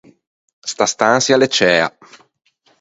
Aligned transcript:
Sta 0.71 0.85
stançia 0.93 1.33
a 1.35 1.39
l’é 1.39 1.49
ciæa. 1.55 1.87